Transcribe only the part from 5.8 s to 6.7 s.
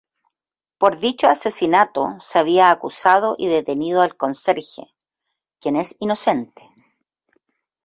inocente.